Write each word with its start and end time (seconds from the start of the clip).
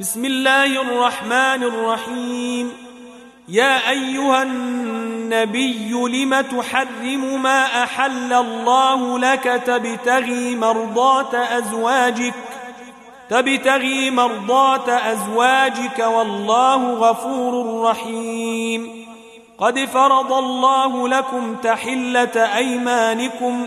بسم 0.00 0.24
الله 0.24 0.82
الرحمن 0.82 1.62
الرحيم 1.62 2.72
يا 3.48 3.90
أيها 3.90 4.42
النبي 4.42 5.92
لم 5.92 6.40
تحرم 6.40 7.42
ما 7.42 7.82
أحل 7.82 8.32
الله 8.32 9.18
لك 9.18 9.62
تبتغي 9.66 10.56
مرضات 10.56 11.34
أزواجك 11.34 12.34
تبتغي 13.30 14.10
مرضات 14.10 14.88
أزواجك 14.88 15.98
والله 15.98 16.92
غفور 16.94 17.82
رحيم 17.82 19.06
قد 19.58 19.78
فرض 19.78 20.32
الله 20.32 21.08
لكم 21.08 21.56
تحلة 21.62 22.56
أيمانكم 22.56 23.66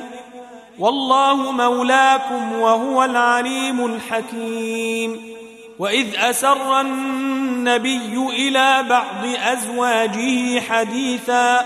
والله 0.79 1.51
مولاكم 1.51 2.59
وهو 2.59 3.03
العليم 3.03 3.85
الحكيم 3.85 5.36
وإذ 5.79 6.15
أسر 6.15 6.81
النبي 6.81 8.17
إلى 8.17 8.83
بعض 8.89 9.25
أزواجه 9.51 10.59
حديثا 10.61 11.65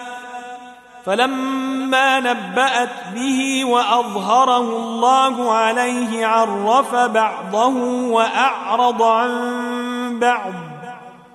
فلما 1.05 2.19
نبأت 2.19 2.89
به 3.15 3.65
وأظهره 3.65 4.57
الله 4.57 5.53
عليه 5.53 6.25
عرف 6.25 6.95
بعضه 6.95 7.75
وأعرض 8.07 9.03
عن 9.03 10.19
بعض 10.19 10.53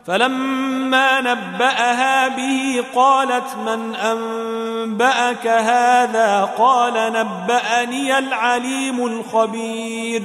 فلما 0.07 1.21
نبأها 1.21 2.29
به 2.29 2.85
قالت 2.95 3.57
من 3.67 3.95
أنبأك 3.95 5.47
هذا 5.47 6.55
قال 6.59 7.13
نبأني 7.13 8.19
العليم 8.19 9.07
الخبير 9.07 10.23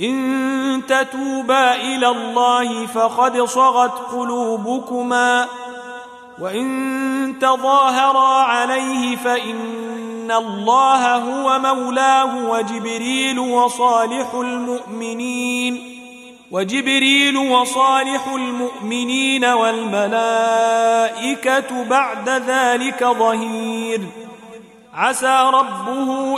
إن 0.00 0.82
تتوبا 0.88 1.74
إلى 1.74 2.08
الله 2.08 2.86
فقد 2.86 3.42
صغت 3.44 4.12
قلوبكما 4.12 5.46
وإن 6.40 7.34
تظاهرا 7.40 8.42
عليه 8.42 9.16
فإن 9.16 10.30
الله 10.30 11.16
هو 11.16 11.58
مولاه 11.58 12.50
وجبريل 12.50 13.38
وصالح 13.38 14.34
المؤمنين 14.34 15.98
وجبريل 16.50 17.36
وصالح 17.36 18.26
المؤمنين 18.28 19.44
والملائكة 19.44 20.64
بعد 21.84 22.28
ذلك 22.28 23.04
ظهير. 23.04 24.00
عسى 24.94 25.50
ربه 25.52 26.37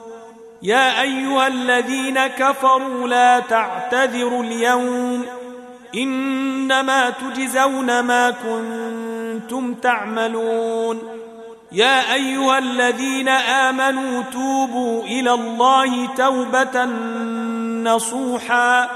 يا 0.63 1.01
أيها 1.01 1.47
الذين 1.47 2.27
كفروا 2.27 3.07
لا 3.07 3.39
تعتذروا 3.39 4.43
اليوم 4.43 5.25
إنما 5.95 7.09
تجزون 7.09 7.99
ما 7.99 8.31
كنتم 8.31 9.73
تعملون 9.73 11.01
يا 11.71 12.13
أيها 12.13 12.57
الذين 12.57 13.29
آمنوا 13.29 14.23
توبوا 14.31 15.03
إلى 15.03 15.33
الله 15.33 16.07
توبة 16.15 16.85
نصوحا 17.83 18.89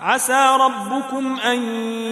عسى 0.00 0.56
ربكم 0.60 1.40
أن 1.40 1.62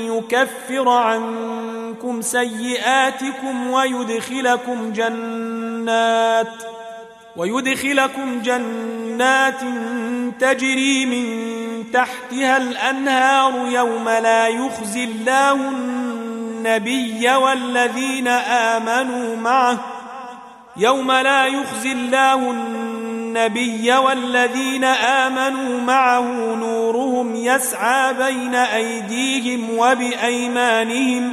يكفر 0.06 0.88
عنكم 0.88 2.22
سيئاتكم 2.22 3.70
ويدخلكم 3.70 4.92
جنات 4.92 6.81
ويدخلكم 7.36 8.42
جنات 8.42 9.60
تجري 10.40 11.06
من 11.06 11.84
تحتها 11.92 12.56
الأنهار 12.56 13.68
يوم 13.68 14.08
لا 14.08 14.48
يخزي 14.48 15.04
الله 15.04 15.52
النبي 16.62 17.30
والذين 17.30 18.28
آمنوا 18.28 19.36
معه 19.36 19.78
يوم 20.76 21.12
لا 21.12 21.46
يخزي 21.46 21.92
الله 21.92 22.50
النبي 22.50 23.92
والذين 23.92 24.84
آمنوا 24.84 25.80
معه 25.80 26.54
نورهم 26.54 27.34
يسعى 27.34 28.14
بين 28.14 28.54
أيديهم 28.54 29.78
وبأيمانهم 29.78 31.32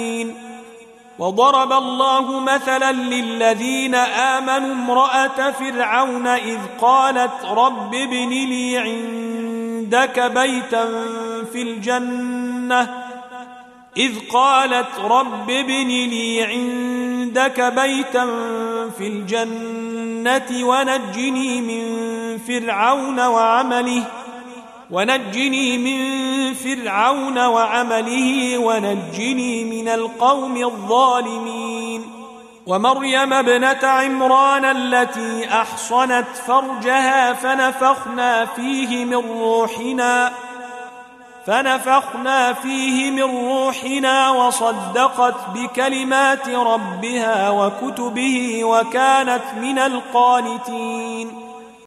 وضرب 1.21 1.73
الله 1.73 2.39
مثلا 2.39 2.91
للذين 2.91 3.95
آمنوا 3.95 4.73
امرأة 4.73 5.51
فرعون 5.51 6.27
إذ 6.27 6.57
قالت 6.81 7.45
رب 7.45 7.95
ابن 7.95 8.29
لي 8.29 8.77
عندك 8.77 10.19
بيتا 10.19 10.85
في 11.53 11.61
الجنة. 11.61 13.03
إذ 13.97 14.11
قالت 14.33 14.99
رب 14.99 15.49
ابن 15.49 15.87
لي 15.87 16.43
عندك 16.43 17.61
بيتا 17.61 18.25
في 18.97 19.07
الجنة 19.07 20.67
ونجني 20.67 21.61
من 21.61 21.85
فرعون 22.37 23.19
وعمله. 23.19 24.03
ونجني 24.91 25.77
من 25.77 26.53
فرعون 26.53 27.37
وعمله 27.37 28.57
ونجني 28.57 29.63
من 29.63 29.87
القوم 29.87 30.57
الظالمين. 30.57 32.21
ومريم 32.67 33.33
ابنة 33.33 33.79
عمران 33.83 34.65
التي 34.65 35.47
أحصنت 35.53 36.27
فرجها 36.47 37.33
فنفخنا 37.33 38.45
فيه 38.45 39.05
من 39.05 39.41
روحنا 39.41 40.31
فنفخنا 41.45 42.53
فيه 42.53 43.11
من 43.11 43.47
روحنا 43.47 44.29
وصدقت 44.29 45.35
بكلمات 45.55 46.49
ربها 46.49 47.49
وكتبه 47.49 48.63
وكانت 48.63 49.43
من 49.61 49.79
القانتين. 49.79 51.50